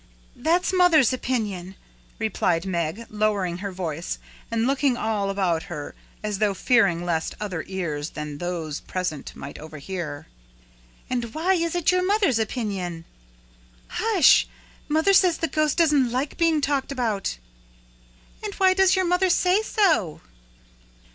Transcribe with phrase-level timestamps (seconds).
[0.35, 1.75] "That's mother's opinion,"
[2.17, 4.17] replied Meg, lowering her voice
[4.49, 5.93] and looking all about her
[6.23, 10.25] as though fearing lest other ears than those present might overhear.
[11.07, 13.05] "And why is it your mother's opinion?"
[13.89, 14.47] "Hush!
[14.87, 17.37] Mother says the ghost doesn't like being talked about."
[18.43, 20.19] "And why does your mother say so?"